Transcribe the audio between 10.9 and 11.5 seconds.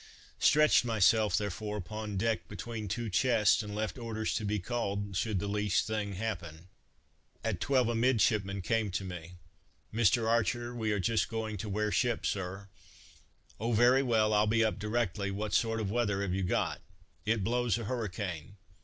are just